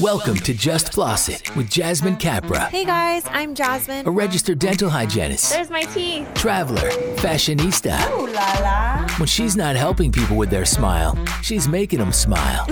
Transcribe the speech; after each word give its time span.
Welcome 0.00 0.36
to 0.38 0.54
Just 0.54 0.92
Floss 0.92 1.28
It 1.28 1.54
with 1.56 1.70
Jasmine 1.70 2.16
Capra, 2.16 2.66
Hey 2.66 2.84
guys, 2.84 3.22
I'm 3.30 3.54
Jasmine. 3.54 4.06
a 4.06 4.10
registered 4.10 4.58
dental 4.58 4.90
hygienist, 4.90 5.52
There's 5.52 5.70
my 5.70 5.82
teeth. 5.82 6.26
traveler, 6.34 6.90
fashionista. 7.16 7.98
When 9.20 9.26
she's 9.28 9.56
not 9.56 9.76
helping 9.76 10.10
people 10.10 10.36
with 10.36 10.50
their 10.50 10.64
smile, 10.64 11.16
she's 11.42 11.68
making 11.68 12.00
them 12.00 12.12
smile. 12.12 12.66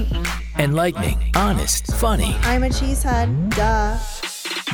Enlightening, 0.58 1.18
honest, 1.36 1.86
funny. 1.94 2.34
I'm 2.42 2.64
a 2.64 2.68
cheesehead. 2.68 3.54
Duh. 3.54 3.96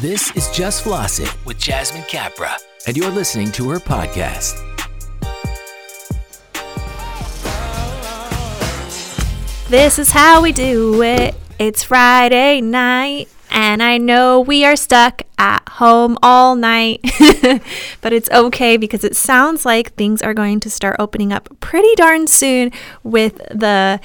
This 0.00 0.30
is 0.36 0.50
Just 0.56 0.82
Floss 0.82 1.18
It 1.18 1.34
with 1.44 1.58
Jasmine 1.58 2.04
Capra, 2.08 2.56
and 2.86 2.96
you're 2.96 3.10
listening 3.10 3.52
to 3.52 3.68
her 3.70 3.78
podcast. 3.78 4.54
This 9.68 9.98
is 9.98 10.10
how 10.10 10.40
we 10.42 10.52
do 10.52 11.02
it. 11.02 11.34
It's 11.56 11.84
Friday 11.84 12.60
night, 12.60 13.28
and 13.48 13.80
I 13.80 13.96
know 13.96 14.40
we 14.40 14.64
are 14.64 14.74
stuck 14.74 15.22
at 15.38 15.62
home 15.68 16.18
all 16.20 16.56
night, 16.56 17.00
but 18.00 18.12
it's 18.12 18.28
okay 18.30 18.76
because 18.76 19.04
it 19.04 19.14
sounds 19.14 19.64
like 19.64 19.94
things 19.94 20.20
are 20.20 20.34
going 20.34 20.58
to 20.60 20.68
start 20.68 20.96
opening 20.98 21.32
up 21.32 21.48
pretty 21.60 21.94
darn 21.94 22.26
soon 22.26 22.72
with 23.04 23.36
the 23.52 24.00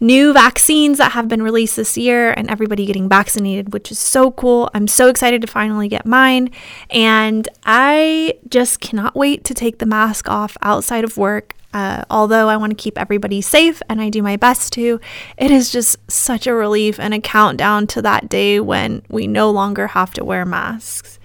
new 0.00 0.32
vaccines 0.32 0.96
that 0.96 1.12
have 1.12 1.28
been 1.28 1.42
released 1.42 1.76
this 1.76 1.98
year 1.98 2.30
and 2.30 2.48
everybody 2.50 2.86
getting 2.86 3.06
vaccinated, 3.06 3.74
which 3.74 3.90
is 3.92 3.98
so 3.98 4.30
cool. 4.30 4.70
I'm 4.72 4.88
so 4.88 5.08
excited 5.08 5.42
to 5.42 5.46
finally 5.46 5.88
get 5.88 6.06
mine, 6.06 6.50
and 6.88 7.46
I 7.66 8.38
just 8.48 8.80
cannot 8.80 9.14
wait 9.14 9.44
to 9.44 9.52
take 9.52 9.78
the 9.78 9.86
mask 9.86 10.30
off 10.30 10.56
outside 10.62 11.04
of 11.04 11.18
work. 11.18 11.54
Uh, 11.74 12.04
although 12.08 12.48
I 12.48 12.56
want 12.56 12.70
to 12.70 12.82
keep 12.82 12.96
everybody 12.96 13.40
safe 13.40 13.82
and 13.88 14.00
I 14.00 14.08
do 14.08 14.22
my 14.22 14.36
best 14.36 14.72
to, 14.74 15.00
it 15.36 15.50
is 15.50 15.72
just 15.72 15.96
such 16.08 16.46
a 16.46 16.54
relief 16.54 17.00
and 17.00 17.12
a 17.12 17.20
countdown 17.20 17.88
to 17.88 18.02
that 18.02 18.28
day 18.28 18.60
when 18.60 19.02
we 19.10 19.26
no 19.26 19.50
longer 19.50 19.88
have 19.88 20.14
to 20.14 20.24
wear 20.24 20.46
masks. 20.46 21.18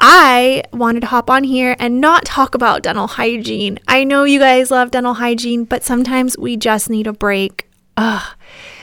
I 0.00 0.64
wanted 0.72 1.00
to 1.00 1.06
hop 1.06 1.30
on 1.30 1.44
here 1.44 1.76
and 1.78 2.00
not 2.00 2.24
talk 2.24 2.56
about 2.56 2.82
dental 2.82 3.06
hygiene. 3.06 3.78
I 3.86 4.02
know 4.02 4.24
you 4.24 4.40
guys 4.40 4.72
love 4.72 4.90
dental 4.90 5.14
hygiene, 5.14 5.64
but 5.64 5.84
sometimes 5.84 6.36
we 6.36 6.56
just 6.56 6.90
need 6.90 7.06
a 7.06 7.12
break. 7.12 7.68
Ugh. 7.96 8.34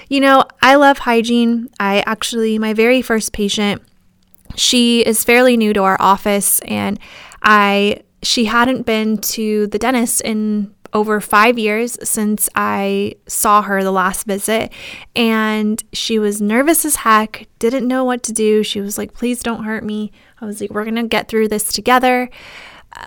You 0.07 0.21
know, 0.21 0.45
I 0.61 0.75
love 0.75 0.99
hygiene. 0.99 1.69
I 1.77 2.03
actually, 2.05 2.57
my 2.57 2.73
very 2.73 3.01
first 3.01 3.33
patient, 3.33 3.81
she 4.55 5.01
is 5.01 5.25
fairly 5.25 5.57
new 5.57 5.73
to 5.73 5.83
our 5.83 5.97
office 5.99 6.59
and 6.59 6.97
I 7.43 8.03
she 8.21 8.45
hadn't 8.45 8.85
been 8.85 9.17
to 9.17 9.67
the 9.67 9.79
dentist 9.79 10.21
in 10.21 10.73
over 10.91 11.21
5 11.21 11.59
years 11.59 11.97
since 12.07 12.49
I 12.55 13.13
saw 13.27 13.61
her 13.61 13.83
the 13.83 13.91
last 13.91 14.25
visit 14.25 14.71
and 15.15 15.83
she 15.93 16.17
was 16.17 16.41
nervous 16.41 16.83
as 16.83 16.97
heck, 16.97 17.47
didn't 17.59 17.87
know 17.87 18.03
what 18.03 18.23
to 18.23 18.33
do. 18.33 18.63
She 18.63 18.81
was 18.81 18.97
like, 18.97 19.13
"Please 19.13 19.43
don't 19.43 19.65
hurt 19.65 19.83
me." 19.83 20.11
I 20.41 20.45
was 20.45 20.59
like, 20.59 20.71
"We're 20.71 20.85
to 20.85 21.03
get 21.03 21.27
through 21.27 21.49
this 21.49 21.65
together." 21.71 22.29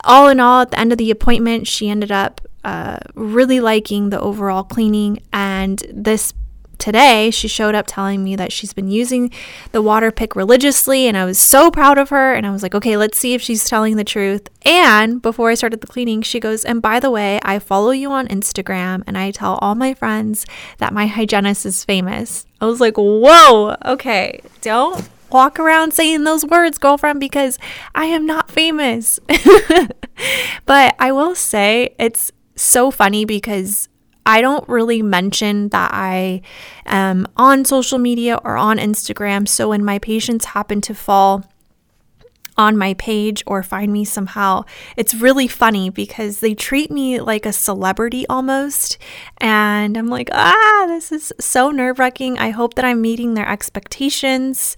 All 0.04 0.28
in 0.28 0.38
all, 0.38 0.60
at 0.60 0.70
the 0.70 0.78
end 0.78 0.92
of 0.92 0.98
the 0.98 1.10
appointment, 1.10 1.66
she 1.66 1.90
ended 1.90 2.12
up 2.12 2.40
uh, 2.64 2.98
really 3.14 3.58
liking 3.58 4.10
the 4.10 4.20
overall 4.20 4.62
cleaning 4.62 5.18
and 5.32 5.82
this 5.92 6.32
today 6.82 7.30
she 7.30 7.46
showed 7.46 7.76
up 7.76 7.86
telling 7.86 8.24
me 8.24 8.34
that 8.34 8.52
she's 8.52 8.72
been 8.72 8.88
using 8.88 9.30
the 9.70 9.80
water 9.80 10.10
pick 10.10 10.34
religiously 10.34 11.06
and 11.06 11.16
I 11.16 11.24
was 11.24 11.38
so 11.38 11.70
proud 11.70 11.96
of 11.96 12.08
her 12.08 12.34
and 12.34 12.44
I 12.44 12.50
was 12.50 12.62
like 12.62 12.74
okay 12.74 12.96
let's 12.96 13.16
see 13.16 13.34
if 13.34 13.40
she's 13.40 13.64
telling 13.64 13.96
the 13.96 14.04
truth. 14.04 14.48
And 14.66 15.22
before 15.22 15.50
I 15.50 15.54
started 15.54 15.80
the 15.80 15.86
cleaning 15.86 16.22
she 16.22 16.40
goes 16.40 16.64
and 16.64 16.82
by 16.82 16.98
the 16.98 17.10
way 17.10 17.38
I 17.44 17.60
follow 17.60 17.92
you 17.92 18.10
on 18.10 18.26
Instagram 18.26 19.04
and 19.06 19.16
I 19.16 19.30
tell 19.30 19.54
all 19.62 19.76
my 19.76 19.94
friends 19.94 20.44
that 20.78 20.92
my 20.92 21.06
hygienist 21.06 21.64
is 21.64 21.84
famous. 21.84 22.44
I 22.60 22.66
was 22.66 22.80
like 22.80 22.96
whoa 22.96 23.76
okay 23.84 24.40
don't 24.60 25.08
walk 25.30 25.58
around 25.58 25.94
saying 25.94 26.24
those 26.24 26.44
words 26.44 26.78
girlfriend 26.78 27.20
because 27.20 27.58
I 27.94 28.06
am 28.06 28.26
not 28.26 28.50
famous. 28.50 29.20
But 30.66 30.94
I 30.98 31.12
will 31.12 31.34
say 31.34 31.94
it's 31.98 32.32
so 32.56 32.90
funny 32.90 33.24
because 33.24 33.88
I 34.24 34.40
don't 34.40 34.68
really 34.68 35.02
mention 35.02 35.68
that 35.70 35.90
I 35.92 36.42
am 36.86 37.26
on 37.36 37.64
social 37.64 37.98
media 37.98 38.38
or 38.44 38.56
on 38.56 38.78
Instagram. 38.78 39.48
So 39.48 39.70
when 39.70 39.84
my 39.84 39.98
patients 39.98 40.46
happen 40.46 40.80
to 40.82 40.94
fall 40.94 41.44
on 42.56 42.76
my 42.76 42.94
page 42.94 43.42
or 43.46 43.62
find 43.62 43.92
me 43.92 44.04
somehow, 44.04 44.64
it's 44.96 45.14
really 45.14 45.48
funny 45.48 45.90
because 45.90 46.40
they 46.40 46.54
treat 46.54 46.90
me 46.90 47.20
like 47.20 47.46
a 47.46 47.52
celebrity 47.52 48.26
almost. 48.28 48.98
And 49.38 49.96
I'm 49.96 50.08
like, 50.08 50.28
ah, 50.32 50.84
this 50.86 51.10
is 51.12 51.32
so 51.40 51.70
nerve 51.70 51.98
wracking. 51.98 52.38
I 52.38 52.50
hope 52.50 52.74
that 52.74 52.84
I'm 52.84 53.00
meeting 53.00 53.34
their 53.34 53.48
expectations. 53.48 54.76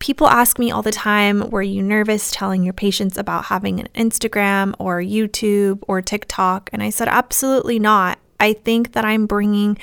People 0.00 0.28
ask 0.28 0.58
me 0.58 0.70
all 0.70 0.82
the 0.82 0.90
time, 0.90 1.48
were 1.50 1.62
you 1.62 1.82
nervous 1.82 2.30
telling 2.30 2.64
your 2.64 2.72
patients 2.72 3.16
about 3.16 3.46
having 3.46 3.80
an 3.80 3.88
Instagram 3.94 4.74
or 4.78 4.98
YouTube 4.98 5.82
or 5.86 6.02
TikTok? 6.02 6.70
And 6.72 6.82
I 6.82 6.90
said, 6.90 7.06
absolutely 7.08 7.78
not. 7.78 8.18
I 8.40 8.54
think 8.54 8.92
that 8.92 9.04
I'm 9.04 9.26
bringing 9.26 9.78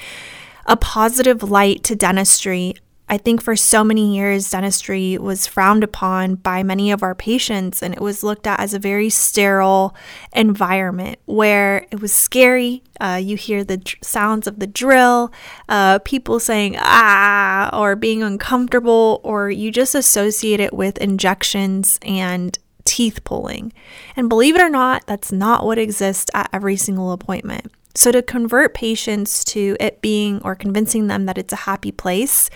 a 0.66 0.76
positive 0.76 1.44
light 1.44 1.84
to 1.84 1.96
dentistry. 1.96 2.76
I 3.10 3.18
think 3.18 3.42
for 3.42 3.56
so 3.56 3.86
many 3.86 4.18
years, 4.18 4.50
dentistry 4.50 5.18
was 5.18 5.48
frowned 5.48 5.82
upon 5.82 6.36
by 6.36 6.62
many 6.62 6.92
of 6.92 7.04
our 7.04 7.16
patients, 7.16 7.82
and 7.82 7.94
it 7.94 8.02
was 8.02 8.22
looked 8.22 8.46
at 8.46 8.60
as 8.60 8.74
a 8.74 8.80
very 8.80 9.10
sterile 9.10 9.96
environment 10.34 11.18
where 11.26 11.88
it 11.90 12.02
was 12.02 12.12
scary. 12.12 12.84
Uh, 13.00 13.18
you 13.24 13.38
hear 13.38 13.64
the 13.64 13.78
dr- 13.78 14.04
sounds 14.04 14.46
of 14.46 14.60
the 14.60 14.68
drill, 14.68 15.32
uh, 15.70 16.00
people 16.00 16.38
saying 16.38 16.76
ah, 16.80 17.70
or 17.72 17.96
being 17.96 18.22
uncomfortable, 18.24 19.22
or 19.24 19.50
you 19.50 19.72
just 19.72 19.96
associate 19.96 20.60
it 20.60 20.74
with 20.74 20.98
injections 20.98 22.00
and 22.02 22.60
teeth 22.84 23.24
pulling. 23.24 23.72
And 24.18 24.28
believe 24.28 24.56
it 24.56 24.62
or 24.62 24.70
not, 24.70 25.06
that's 25.08 25.32
not 25.32 25.66
what 25.66 25.78
exists 25.78 26.30
at 26.34 26.50
every 26.52 26.76
single 26.76 27.14
appointment. 27.14 27.72
So, 27.98 28.12
to 28.12 28.22
convert 28.22 28.76
patients 28.76 29.44
to 29.46 29.76
it 29.80 30.02
being 30.02 30.40
or 30.44 30.54
convincing 30.54 31.08
them 31.08 31.26
that 31.26 31.40
it's 31.40 31.52
a 31.52 31.56
happy 31.66 31.92
place 31.92 32.48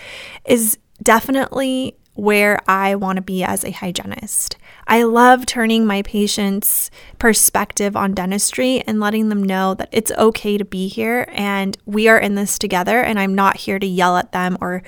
is 0.44 0.78
definitely 1.02 1.96
where 2.14 2.60
I 2.68 2.94
want 2.94 3.16
to 3.16 3.22
be 3.22 3.42
as 3.42 3.64
a 3.64 3.72
hygienist. 3.72 4.56
I 4.86 5.02
love 5.02 5.44
turning 5.44 5.84
my 5.84 6.02
patients' 6.02 6.92
perspective 7.18 7.96
on 7.96 8.14
dentistry 8.14 8.82
and 8.82 9.00
letting 9.00 9.30
them 9.30 9.42
know 9.42 9.74
that 9.74 9.88
it's 9.90 10.12
okay 10.12 10.58
to 10.58 10.64
be 10.64 10.86
here 10.86 11.26
and 11.32 11.76
we 11.86 12.06
are 12.06 12.18
in 12.18 12.36
this 12.36 12.56
together 12.56 13.02
and 13.02 13.18
I'm 13.18 13.34
not 13.34 13.56
here 13.56 13.80
to 13.80 13.86
yell 13.86 14.16
at 14.16 14.30
them 14.30 14.56
or 14.60 14.84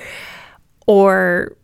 or 0.87 1.57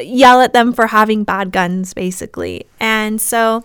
yell 0.00 0.40
at 0.40 0.54
them 0.54 0.72
for 0.72 0.86
having 0.86 1.24
bad 1.24 1.52
guns 1.52 1.92
basically. 1.92 2.66
And 2.80 3.20
so 3.20 3.64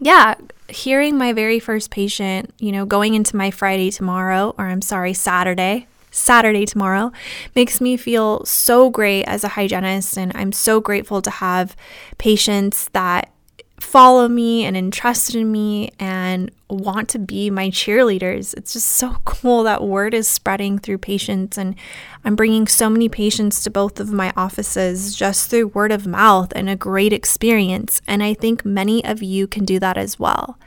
yeah, 0.00 0.34
hearing 0.68 1.18
my 1.18 1.32
very 1.32 1.60
first 1.60 1.90
patient, 1.90 2.52
you 2.58 2.72
know, 2.72 2.86
going 2.86 3.14
into 3.14 3.36
my 3.36 3.50
Friday 3.50 3.90
tomorrow, 3.90 4.54
or 4.58 4.66
I'm 4.66 4.82
sorry, 4.82 5.12
Saturday, 5.12 5.86
Saturday 6.10 6.64
tomorrow, 6.64 7.12
makes 7.54 7.80
me 7.80 7.96
feel 7.96 8.44
so 8.44 8.90
great 8.90 9.24
as 9.24 9.44
a 9.44 9.48
hygienist. 9.48 10.16
And 10.16 10.32
I'm 10.34 10.52
so 10.52 10.80
grateful 10.80 11.20
to 11.22 11.30
have 11.30 11.76
patients 12.18 12.88
that 12.92 13.30
follow 13.80 14.28
me 14.28 14.64
and 14.64 14.76
entrusted 14.76 15.34
in 15.34 15.50
me 15.50 15.90
and 15.98 16.50
want 16.68 17.08
to 17.08 17.18
be 17.18 17.50
my 17.50 17.70
cheerleaders. 17.70 18.54
It's 18.54 18.74
just 18.74 18.88
so 18.88 19.16
cool 19.24 19.62
that 19.64 19.82
word 19.82 20.14
is 20.14 20.28
spreading 20.28 20.78
through 20.78 20.98
patients 20.98 21.58
and 21.58 21.74
I'm 22.24 22.36
bringing 22.36 22.66
so 22.66 22.90
many 22.90 23.08
patients 23.08 23.62
to 23.64 23.70
both 23.70 23.98
of 23.98 24.12
my 24.12 24.32
offices 24.36 25.14
just 25.14 25.50
through 25.50 25.68
word 25.68 25.92
of 25.92 26.06
mouth 26.06 26.52
and 26.54 26.68
a 26.68 26.76
great 26.76 27.12
experience 27.12 28.00
and 28.06 28.22
I 28.22 28.34
think 28.34 28.64
many 28.64 29.04
of 29.04 29.22
you 29.22 29.46
can 29.46 29.64
do 29.64 29.78
that 29.80 29.96
as 29.96 30.18
well. 30.18 30.58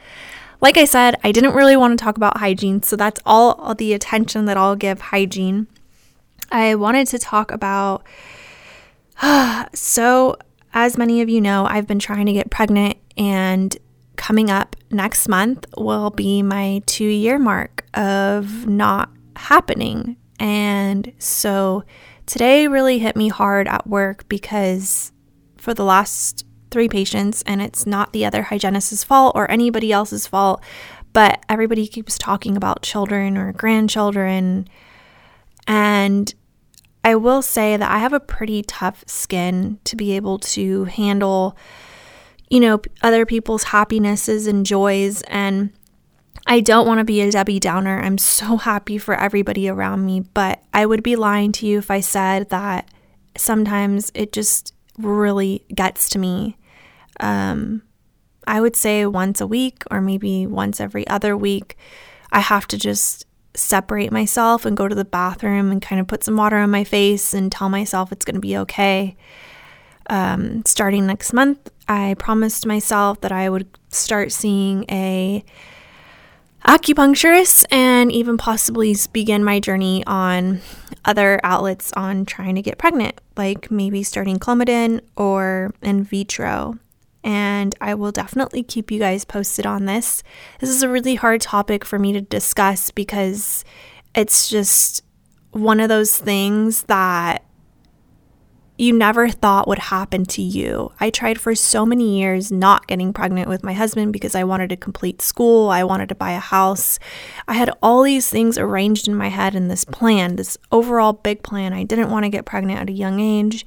Like 0.60 0.78
I 0.78 0.86
said, 0.86 1.16
I 1.24 1.32
didn't 1.32 1.56
really 1.56 1.76
want 1.76 1.98
to 1.98 2.04
talk 2.04 2.16
about 2.16 2.38
hygiene, 2.38 2.82
so 2.84 2.96
that's 2.96 3.20
all 3.26 3.76
the 3.76 3.92
attention 3.92 4.46
that 4.46 4.56
I'll 4.56 4.78
give 4.78 5.02
hygiene. 5.02 5.68
I 6.52 6.76
wanted 6.76 7.08
to 7.08 7.20
talk 7.20 7.52
about 7.52 8.04
so 9.74 10.38
as 10.74 10.98
many 10.98 11.22
of 11.22 11.30
you 11.30 11.40
know, 11.40 11.66
I've 11.66 11.88
been 11.88 12.00
trying 12.00 12.26
to 12.26 12.34
get 12.34 12.50
pregnant, 12.50 12.98
and 13.18 13.76
coming 14.16 14.50
up 14.50 14.76
next 14.90 15.28
month 15.28 15.66
will 15.78 16.10
be 16.10 16.42
my 16.42 16.82
two 16.86 17.04
year 17.06 17.40
mark 17.40 17.86
of 17.94 18.68
not 18.68 19.10
happening. 19.36 20.18
And 20.40 21.14
so 21.20 21.84
today 22.26 22.68
really 22.68 23.00
hit 23.00 23.16
me 23.16 23.30
hard 23.30 23.68
at 23.68 23.88
work 23.88 24.28
because 24.30 25.12
for 25.58 25.74
the 25.74 25.84
last 25.84 26.46
three 26.72 26.90
patients, 26.90 27.44
and 27.46 27.62
it's 27.62 27.86
not 27.86 28.14
the 28.14 28.26
other 28.26 28.44
hygienist's 28.44 29.04
fault 29.04 29.34
or 29.36 29.50
anybody 29.50 29.92
else's 29.92 30.26
fault, 30.26 30.64
but 31.14 31.44
everybody 31.48 31.88
keeps 31.88 32.18
talking 32.18 32.58
about 32.58 32.82
children 32.82 33.38
or 33.38 33.54
grandchildren. 33.54 34.68
And 35.68 36.34
I 37.04 37.16
will 37.16 37.42
say 37.42 37.76
that 37.76 37.92
I 37.92 38.00
have 38.00 38.14
a 38.14 38.20
pretty 38.20 38.64
tough 38.64 39.04
skin 39.08 39.80
to 39.84 39.96
be 39.96 40.16
able 40.16 40.40
to 40.40 40.86
handle, 40.86 41.58
you 42.50 42.60
know, 42.60 42.82
other 43.02 43.26
people's 43.26 43.64
happinesses 43.64 44.48
and 44.48 44.66
joys. 44.66 45.22
And 45.24 45.72
I 46.48 46.62
don't 46.62 46.88
want 46.88 47.00
to 47.00 47.04
be 47.04 47.22
a 47.22 47.32
Debbie 47.32 47.60
Downer. 47.60 48.00
I'm 48.00 48.18
so 48.18 48.58
happy 48.58 48.98
for 48.98 49.16
everybody 49.16 49.68
around 49.68 50.06
me, 50.06 50.22
but 50.22 50.64
I 50.74 50.86
would 50.86 51.04
be 51.04 51.16
lying 51.16 51.52
to 51.54 51.68
you 51.68 51.78
if 51.78 51.92
I 51.92 52.00
said 52.00 52.50
that 52.50 52.90
sometimes 53.38 54.12
it 54.14 54.32
just 54.32 54.74
really 54.98 55.66
gets 55.74 56.10
to 56.10 56.20
me. 56.20 56.58
Um, 57.20 57.84
I 58.48 58.62
would 58.62 58.76
say 58.76 59.06
once 59.06 59.42
a 59.42 59.48
week 59.48 59.84
or 59.92 60.02
maybe 60.02 60.46
once 60.48 60.80
every 60.80 61.08
other 61.08 61.36
week, 61.36 61.78
I 62.32 62.40
have 62.40 62.68
to 62.68 62.78
just 62.78 63.26
separate 63.56 64.12
myself 64.12 64.66
and 64.66 64.76
go 64.76 64.88
to 64.88 64.96
the 64.96 65.06
bathroom 65.06 65.72
and 65.72 65.82
kind 65.82 66.02
of 66.02 66.08
put 66.08 66.24
some 66.24 66.36
water 66.36 66.58
on 66.58 66.72
my 66.72 66.84
face 66.84 67.34
and 67.34 67.52
tell 67.52 67.70
myself 67.70 68.12
it's 68.12 68.26
going 68.26 68.36
to 68.36 68.42
be 68.42 68.58
okay. 68.58 69.16
Um, 70.10 70.64
starting 70.66 71.06
next 71.08 71.34
month, 71.34 71.72
I 71.88 72.16
promised 72.18 72.66
myself 72.66 73.22
that 73.22 73.32
I 73.32 73.50
would 73.50 73.68
start 73.90 74.32
seeing 74.32 74.86
a 74.90 75.44
acupuncturist 76.66 77.66
and 77.72 78.12
even 78.12 78.38
possibly 78.38 78.96
begin 79.12 79.44
my 79.44 79.60
journey 79.60 80.04
on 80.08 80.62
other 81.06 81.40
outlets 81.44 81.92
on 81.94 82.26
trying 82.26 82.56
to 82.56 82.62
get 82.62 82.78
pregnant, 82.78 83.20
like 83.36 83.70
maybe 83.70 84.04
starting 84.04 84.40
Clomidin 84.40 85.02
or 85.18 85.74
in 85.82 86.04
vitro. 86.04 86.80
And 87.24 87.76
I 87.80 87.94
will 87.94 88.12
definitely 88.12 88.64
keep 88.64 88.92
you 88.92 89.00
guys 89.00 89.24
posted 89.24 89.66
on 89.66 89.86
this. 89.86 90.24
This 90.60 90.70
is 90.70 90.84
a 90.84 90.90
really 90.90 91.16
hard 91.16 91.42
topic 91.42 91.86
for 91.86 91.98
me 91.98 92.12
to 92.14 92.22
discuss 92.22 92.92
because 92.92 93.64
it's 94.14 94.50
just 94.50 95.04
one 95.52 95.80
of 95.80 95.90
those 95.90 96.18
things 96.18 96.84
that 96.84 97.46
you 98.78 98.92
never 98.92 99.30
thought 99.30 99.68
would 99.68 99.80
happen 99.80 100.26
to 100.26 100.42
you. 100.42 100.92
I 101.00 101.10
tried 101.12 101.40
for 101.40 101.54
so 101.54 101.86
many 101.86 102.20
years 102.20 102.52
not 102.52 102.88
getting 102.88 103.14
pregnant 103.14 103.48
with 103.48 103.64
my 103.64 103.74
husband 103.74 104.12
because 104.12 104.34
I 104.34 104.44
wanted 104.44 104.70
to 104.70 104.76
complete 104.76 105.22
school, 105.22 105.70
I 105.70 105.84
wanted 105.84 106.10
to 106.10 106.16
buy 106.16 106.32
a 106.32 106.40
house. 106.40 106.98
I 107.48 107.54
had 107.54 107.70
all 107.84 108.02
these 108.02 108.30
things 108.30 108.58
arranged 108.58 109.08
in 109.08 109.16
my 109.16 109.28
head 109.28 109.54
in 109.54 109.68
this 109.68 109.86
plan, 109.86 110.38
this 110.38 110.58
overall 110.72 111.14
big 111.14 111.44
plan. 111.44 111.72
I 111.72 111.84
didn't 111.84 112.10
want 112.10 112.26
to 112.26 112.30
get 112.30 112.46
pregnant 112.46 112.80
at 112.80 112.90
a 112.90 112.94
young 112.94 113.20
age. 113.20 113.66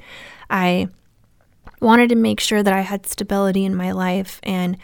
I 0.51 0.89
wanted 1.81 2.09
to 2.11 2.15
make 2.15 2.41
sure 2.41 2.63
that 2.63 2.73
I 2.73 2.81
had 2.81 3.07
stability 3.07 3.65
in 3.65 3.75
my 3.75 3.93
life 3.93 4.41
and 4.43 4.77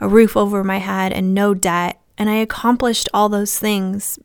a 0.00 0.08
roof 0.08 0.36
over 0.36 0.64
my 0.64 0.78
head 0.78 1.12
and 1.12 1.34
no 1.34 1.54
debt. 1.54 2.00
And 2.18 2.28
I 2.28 2.34
accomplished 2.34 3.08
all 3.14 3.28
those 3.28 3.58
things 3.58 4.18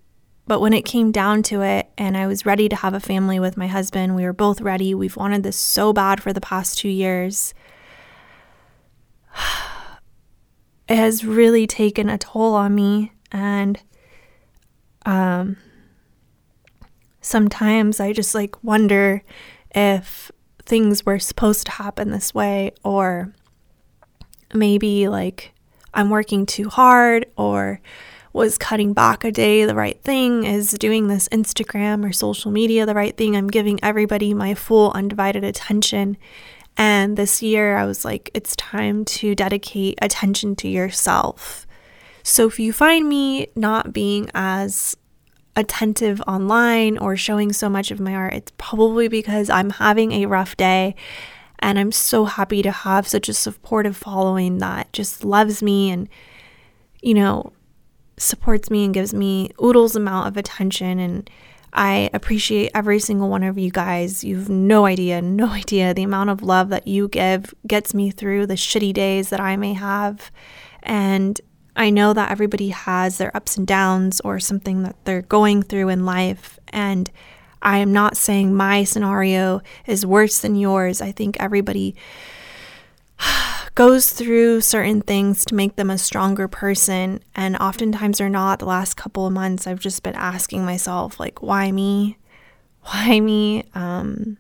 but 0.47 0.61
when 0.61 0.73
it 0.73 0.85
came 0.85 1.11
down 1.11 1.43
to 1.43 1.61
it, 1.61 1.89
and 1.97 2.15
I 2.15 2.25
was 2.25 2.45
ready 2.45 2.69
to 2.69 2.75
have 2.77 2.93
a 2.93 3.01
family 3.01 3.37
with 3.37 3.57
my 3.57 3.67
husband, 3.67 4.15
we 4.15 4.23
were 4.23 4.33
both 4.33 4.61
ready. 4.61 4.95
We've 4.95 5.17
wanted 5.17 5.43
this 5.43 5.57
so 5.57 5.91
bad 5.91 6.23
for 6.23 6.31
the 6.31 6.41
past 6.41 6.77
two 6.79 6.89
years. 6.89 7.53
It 10.89 10.95
has 10.95 11.25
really 11.25 11.67
taken 11.67 12.07
a 12.07 12.17
toll 12.17 12.53
on 12.53 12.73
me. 12.73 13.11
And 13.29 13.77
um, 15.05 15.57
sometimes 17.19 17.99
I 17.99 18.13
just 18.13 18.33
like 18.33 18.63
wonder 18.63 19.21
if 19.75 20.31
things 20.67 21.05
were 21.05 21.17
supposed 21.17 21.65
to 21.65 21.71
happen 21.71 22.11
this 22.11 22.35
way, 22.35 22.73
or 22.83 23.33
maybe 24.53 25.07
like 25.07 25.53
I'm 25.93 26.09
working 26.11 26.45
too 26.45 26.69
hard, 26.69 27.25
or 27.35 27.81
was 28.33 28.57
cutting 28.59 28.93
back 28.93 29.23
a 29.23 29.31
day 29.31 29.65
the 29.65 29.73
right 29.73 29.99
thing? 30.03 30.43
Is 30.43 30.71
doing 30.73 31.07
this 31.07 31.27
Instagram 31.29 32.07
or 32.07 32.11
social 32.11 32.51
media 32.51 32.85
the 32.85 32.93
right 32.93 33.17
thing? 33.17 33.35
I'm 33.35 33.47
giving 33.47 33.79
everybody 33.83 34.33
my 34.33 34.53
full 34.53 34.91
undivided 34.91 35.43
attention. 35.43 36.17
And 36.77 37.17
this 37.17 37.41
year 37.41 37.77
I 37.77 37.85
was 37.85 38.05
like, 38.05 38.29
it's 38.35 38.55
time 38.55 39.05
to 39.05 39.33
dedicate 39.33 39.97
attention 40.01 40.55
to 40.57 40.67
yourself. 40.67 41.65
So 42.21 42.45
if 42.45 42.59
you 42.59 42.73
find 42.73 43.09
me 43.09 43.47
not 43.55 43.93
being 43.93 44.29
as 44.35 44.95
attentive 45.57 46.21
online 46.21 46.97
or 46.97 47.17
showing 47.17 47.51
so 47.51 47.67
much 47.67 47.91
of 47.91 47.99
my 47.99 48.15
art, 48.15 48.33
it's 48.33 48.53
probably 48.57 49.09
because 49.09 49.49
I'm 49.49 49.71
having 49.71 50.13
a 50.13 50.27
rough 50.27 50.55
day. 50.55 50.95
And 51.59 51.79
I'm 51.79 51.91
so 51.91 52.25
happy 52.25 52.61
to 52.61 52.71
have 52.71 53.07
such 53.07 53.27
a 53.27 53.33
supportive 53.33 53.97
following 53.97 54.59
that 54.59 54.93
just 54.93 55.25
loves 55.25 55.63
me 55.63 55.89
and, 55.89 56.07
you 57.01 57.15
know, 57.15 57.51
supports 58.17 58.69
me 58.69 58.85
and 58.85 58.93
gives 58.93 59.13
me 59.13 59.49
oodles 59.61 59.95
amount 59.95 60.27
of 60.27 60.37
attention 60.37 60.99
and 60.99 61.29
I 61.73 62.09
appreciate 62.13 62.71
every 62.73 62.99
single 62.99 63.29
one 63.29 63.43
of 63.43 63.57
you 63.57 63.69
guys. 63.69 64.23
You've 64.23 64.49
no 64.49 64.85
idea, 64.85 65.21
no 65.21 65.47
idea 65.51 65.93
the 65.93 66.03
amount 66.03 66.29
of 66.29 66.41
love 66.41 66.69
that 66.69 66.87
you 66.87 67.07
give 67.07 67.53
gets 67.65 67.93
me 67.93 68.11
through 68.11 68.47
the 68.47 68.55
shitty 68.55 68.93
days 68.93 69.29
that 69.29 69.39
I 69.39 69.55
may 69.57 69.73
have. 69.73 70.31
And 70.83 71.39
I 71.77 71.91
know 71.91 72.11
that 72.13 72.31
everybody 72.31 72.69
has 72.69 73.17
their 73.17 73.35
ups 73.37 73.55
and 73.55 73.67
downs 73.67 74.19
or 74.21 74.39
something 74.39 74.83
that 74.83 74.95
they're 75.05 75.21
going 75.21 75.61
through 75.61 75.89
in 75.89 76.05
life. 76.05 76.59
And 76.69 77.09
I 77.61 77.77
am 77.77 77.93
not 77.93 78.17
saying 78.17 78.55
my 78.55 78.83
scenario 78.83 79.61
is 79.85 80.05
worse 80.05 80.39
than 80.39 80.55
yours. 80.55 81.01
I 81.01 81.11
think 81.11 81.37
everybody 81.39 81.95
goes 83.75 84.11
through 84.11 84.61
certain 84.61 85.01
things 85.01 85.45
to 85.45 85.55
make 85.55 85.75
them 85.75 85.91
a 85.91 85.99
stronger 85.99 86.47
person. 86.47 87.21
And 87.35 87.55
oftentimes 87.57 88.17
they're 88.17 88.27
not. 88.27 88.59
The 88.59 88.65
last 88.65 88.97
couple 88.97 89.27
of 89.27 89.33
months, 89.33 89.67
I've 89.67 89.79
just 89.79 90.01
been 90.01 90.15
asking 90.15 90.65
myself, 90.65 91.19
like, 91.19 91.41
why 91.43 91.71
me? 91.71 92.17
Why 92.81 93.19
me? 93.19 93.65
Um, 93.75 94.37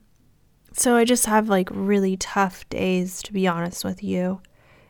so 0.73 0.95
I 0.95 1.05
just 1.05 1.25
have 1.25 1.49
like 1.49 1.69
really 1.71 2.17
tough 2.17 2.67
days, 2.69 3.21
to 3.23 3.33
be 3.33 3.47
honest 3.47 3.83
with 3.83 4.03
you. 4.03 4.41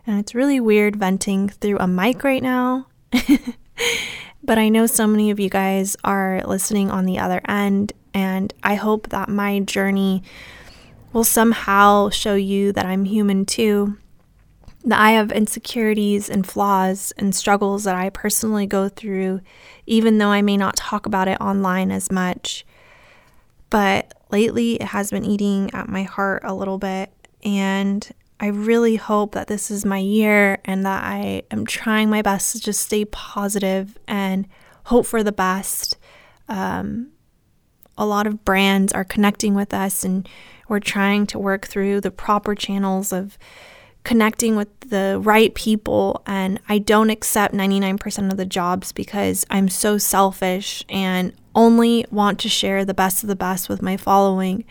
And 0.08 0.20
it's 0.20 0.34
really 0.34 0.60
weird 0.60 0.96
venting 0.96 1.50
through 1.50 1.78
a 1.78 1.88
mic 1.88 2.24
right 2.24 2.42
now. 2.42 2.88
but 4.44 4.58
I 4.58 4.70
know 4.70 4.88
so 4.88 5.06
many 5.06 5.30
of 5.30 5.40
you 5.40 5.50
guys 5.50 5.96
are 6.04 6.42
listening 6.46 6.90
on 6.90 7.06
the 7.06 7.20
other 7.20 7.42
end. 7.48 7.94
And 8.14 8.54
I 8.64 8.76
hope 8.76 9.10
that 9.10 9.30
my 9.30 9.60
journey 9.60 10.24
will 11.14 11.26
somehow 11.26 12.10
show 12.10 12.36
you 12.36 12.72
that 12.72 12.86
I'm 12.86 13.06
human 13.06 13.46
too 13.46 13.98
that 14.88 15.00
I 15.00 15.12
have 15.12 15.34
insecurities 15.34 16.30
and 16.30 16.48
flaws 16.48 17.12
and 17.18 17.36
struggles 17.36 17.84
that 17.84 17.96
I 17.96 18.10
personally 18.10 18.66
go 18.66 18.88
through, 18.88 19.42
even 19.86 20.18
though 20.18 20.30
I 20.30 20.42
may 20.42 20.56
not 20.56 20.78
talk 20.78 21.06
about 21.06 21.28
it 21.28 21.42
online 21.42 21.92
as 21.92 22.10
much. 22.10 22.66
But 23.70 24.14
lately, 24.32 24.76
it 24.76 24.84
has 24.84 25.12
been 25.12 25.26
eating 25.26 25.74
at 25.74 25.90
my 25.90 26.04
heart 26.04 26.44
a 26.46 26.54
little 26.54 26.78
bit. 26.78 27.12
And 27.44 28.10
I 28.40 28.48
really 28.48 28.98
hope 28.98 29.34
that 29.34 29.48
this 29.48 29.72
is 29.72 29.84
my 29.84 29.98
year 29.98 30.60
and 30.66 30.86
that 30.86 31.04
I 31.04 31.44
am 31.50 31.66
trying 31.66 32.10
my 32.10 32.22
best 32.22 32.52
to 32.54 32.60
just 32.60 32.82
stay 32.82 33.06
positive 33.06 33.98
and 34.08 34.48
hope 34.86 35.06
for 35.06 35.24
the 35.24 35.32
best. 35.32 35.98
Um, 36.48 37.12
a 37.98 38.06
lot 38.06 38.28
of 38.28 38.46
brands 38.46 38.94
are 38.94 39.04
connecting 39.04 39.56
with 39.56 39.74
us, 39.74 40.04
and 40.04 40.30
we're 40.68 40.80
trying 40.80 41.26
to 41.28 41.40
work 41.40 41.66
through 41.66 42.02
the 42.02 42.12
proper 42.12 42.54
channels 42.54 43.12
of 43.12 43.38
connecting 44.04 44.56
with 44.56 44.70
the 44.82 45.20
right 45.22 45.54
people 45.54 46.22
and 46.26 46.62
I 46.70 46.78
don't 46.78 47.10
accept 47.10 47.54
99% 47.54 48.32
of 48.32 48.38
the 48.38 48.46
jobs 48.46 48.94
because 48.94 49.46
I'm 49.50 49.68
so 49.68 49.98
selfish 49.98 50.82
and 50.88 51.34
only 51.54 52.06
want 52.10 52.40
to 52.40 52.48
share 52.48 52.86
the 52.86 52.94
best 52.94 53.22
of 53.22 53.28
the 53.28 53.36
best 53.36 53.68
with 53.68 53.82
my 53.82 53.98
following 53.98 54.64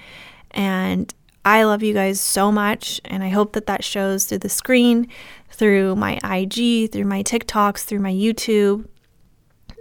and 0.52 1.12
I 1.46 1.62
love 1.62 1.84
you 1.84 1.94
guys 1.94 2.20
so 2.20 2.50
much 2.50 3.00
and 3.04 3.22
I 3.22 3.28
hope 3.28 3.52
that 3.52 3.66
that 3.66 3.84
shows 3.84 4.24
through 4.24 4.38
the 4.38 4.48
screen, 4.48 5.06
through 5.48 5.94
my 5.94 6.18
IG, 6.24 6.90
through 6.90 7.04
my 7.04 7.22
TikToks, 7.22 7.84
through 7.84 8.00
my 8.00 8.12
YouTube. 8.12 8.88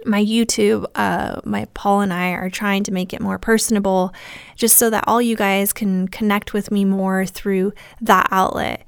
My 0.04 0.24
YouTube, 0.24 0.86
uh, 0.94 1.40
my 1.44 1.66
Paul 1.74 2.02
and 2.02 2.12
I 2.12 2.30
are 2.30 2.50
trying 2.50 2.84
to 2.84 2.92
make 2.92 3.12
it 3.12 3.20
more 3.20 3.40
personable 3.40 4.14
just 4.54 4.76
so 4.76 4.90
that 4.90 5.02
all 5.08 5.20
you 5.20 5.34
guys 5.34 5.72
can 5.72 6.06
connect 6.06 6.52
with 6.52 6.70
me 6.70 6.84
more 6.84 7.26
through 7.26 7.72
that 8.00 8.28
outlet. 8.30 8.86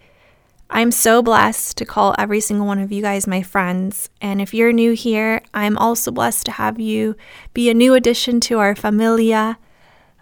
I'm 0.71 0.93
so 0.93 1.21
blessed 1.21 1.79
to 1.79 1.85
call 1.85 2.15
every 2.17 2.39
single 2.39 2.69
one 2.69 2.79
of 2.79 2.93
you 2.93 3.03
guys 3.03 3.27
my 3.27 3.43
friends. 3.43 4.09
And 4.21 4.41
if 4.41 4.55
you're 4.55 4.73
new 4.73 4.93
here, 4.93 5.43
I'm 5.53 5.77
also 5.79 6.13
blessed 6.13 6.47
to 6.47 6.53
have 6.53 6.79
you 6.79 7.17
be 7.55 7.69
a 7.71 7.75
new 7.75 7.95
addition 7.95 8.39
to 8.43 8.61
our 8.61 8.77
familia. 8.77 9.59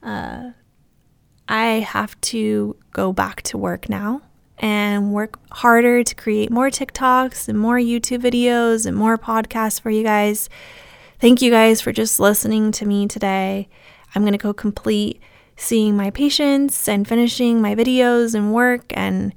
Uh, 0.03 0.53
I 1.49 1.81
have 1.81 2.21
to 2.23 2.77
go 2.93 3.13
back 3.13 3.43
to 3.43 3.59
work 3.59 3.89
now 3.89 4.23
and 4.59 5.13
work 5.13 5.39
harder 5.51 6.03
to 6.03 6.15
create 6.15 6.51
more 6.51 6.71
TikToks 6.71 7.49
and 7.49 7.59
more 7.59 7.77
YouTube 7.77 8.23
videos 8.23 8.87
and 8.87 8.97
more 8.97 9.19
podcasts 9.19 9.81
for 9.81 9.91
you 9.91 10.03
guys. 10.03 10.49
Thank 11.21 11.43
you 11.43 11.51
guys 11.51 11.81
for 11.81 11.93
just 11.93 12.19
listening 12.19 12.73
to 12.73 12.87
me 12.87 13.07
today. 13.07 13.69
I'm 14.15 14.23
going 14.23 14.33
to 14.33 14.39
go 14.39 14.53
complete 14.53 15.21
seeing 15.57 15.97
my 15.97 16.11
patients 16.11 16.89
and 16.89 17.07
finishing 17.07 17.61
my 17.61 17.75
videos 17.75 18.35
and 18.35 18.53
work 18.53 18.85
and 18.91 19.35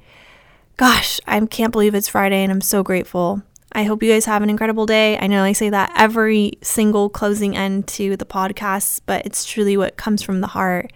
Gosh, 0.80 1.20
I 1.28 1.38
can't 1.46 1.74
believe 1.74 1.94
it's 1.94 2.08
Friday 2.08 2.42
and 2.42 2.54
I'm 2.54 2.62
so 2.62 2.84
grateful. 2.84 3.44
I 3.74 3.84
hope 3.84 4.02
you 4.02 4.14
guys 4.14 4.24
have 4.24 4.42
an 4.42 4.50
incredible 4.50 4.86
day. 4.86 5.18
I 5.18 5.28
know 5.28 5.44
I 5.44 5.52
say 5.52 5.70
that 5.70 5.92
every 5.94 6.54
single 6.62 7.10
closing 7.10 7.58
end 7.58 7.86
to 7.90 8.16
the 8.16 8.26
podcast, 8.26 9.02
but 9.06 9.26
it's 9.26 9.44
truly 9.44 9.76
what 9.76 9.98
comes 9.98 10.24
from 10.24 10.40
the 10.40 10.48
heart. 10.48 10.94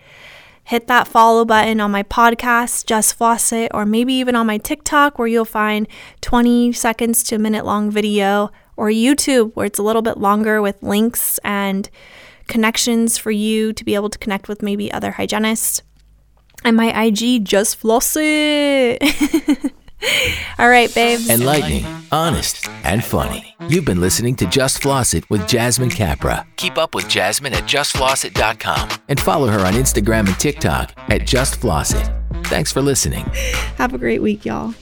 Hit 0.66 0.88
that 0.88 1.08
follow 1.08 1.44
button 1.44 1.82
on 1.82 1.92
my 1.92 2.04
podcast, 2.04 2.86
Just 2.86 3.16
Floss 3.16 3.52
It, 3.52 3.70
or 3.74 3.86
maybe 3.86 4.14
even 4.14 4.36
on 4.36 4.48
my 4.48 4.58
TikTok, 4.58 5.20
where 5.20 5.28
you'll 5.28 5.44
find 5.44 5.88
20 6.22 6.72
seconds 6.72 7.22
to 7.24 7.36
a 7.36 7.40
minute 7.40 7.66
long 7.66 7.92
video 7.92 8.50
or 8.78 8.88
YouTube, 8.88 9.54
where 9.56 9.66
it's 9.66 9.80
a 9.80 9.84
little 9.84 10.02
bit 10.02 10.18
longer 10.18 10.62
with 10.62 10.82
links 10.82 11.38
and 11.44 11.90
connections 12.48 13.18
for 13.18 13.32
you 13.32 13.74
to 13.74 13.84
be 13.84 13.94
able 13.96 14.10
to 14.10 14.18
connect 14.18 14.48
with 14.48 14.62
maybe 14.62 14.92
other 14.92 15.12
hygienists. 15.12 15.82
And 16.64 16.78
my 16.78 17.04
IG, 17.04 17.44
just 17.44 17.76
floss 17.76 18.16
it. 18.18 19.04
All 20.60 20.70
right, 20.70 20.94
babes. 20.94 21.30
Enlightening, 21.30 21.86
honest, 22.14 22.70
and 22.84 23.04
funny. 23.04 23.56
You've 23.68 23.86
been 23.86 24.00
listening 24.00 24.36
to 24.36 24.46
Just 24.46 24.82
Floss 24.82 25.14
It 25.14 25.30
with 25.30 25.48
Jasmine 25.48 25.90
Capra. 25.90 26.46
Keep 26.58 26.78
up 26.78 26.94
with 26.94 27.10
Jasmine 27.10 27.54
at 27.54 27.64
justflossit.com 27.64 28.90
and 29.10 29.20
follow 29.20 29.48
her 29.48 29.60
on 29.60 29.74
Instagram 29.74 30.28
and 30.28 30.40
TikTok 30.40 30.94
at 31.10 31.26
Just 31.26 31.58
Floss 31.58 31.94
It. 31.94 32.10
Thanks 32.46 32.72
for 32.72 32.82
listening. 32.82 33.26
Have 33.78 33.94
a 33.94 33.98
great 33.98 34.22
week, 34.22 34.46
y'all. 34.46 34.74